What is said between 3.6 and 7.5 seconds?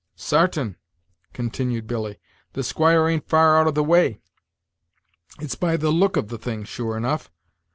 of the way. It's by the look of the thing, sure enough.